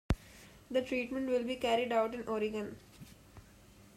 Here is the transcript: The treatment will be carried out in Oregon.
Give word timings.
The 0.71 0.81
treatment 0.81 1.27
will 1.29 1.43
be 1.43 1.57
carried 1.57 1.91
out 1.91 2.15
in 2.15 2.27
Oregon. 2.27 2.79